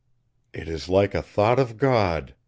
"It 0.51 0.67
is 0.67 0.89
like 0.89 1.13
a 1.13 1.21
thought 1.21 1.59
of 1.59 1.77
God!" 1.77 2.33